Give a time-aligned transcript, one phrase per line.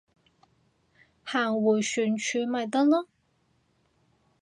[1.23, 3.05] 行迴旋處咪得囉